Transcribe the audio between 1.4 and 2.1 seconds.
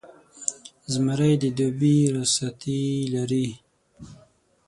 د دوبي